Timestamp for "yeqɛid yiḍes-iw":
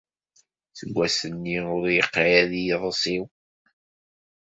1.97-3.23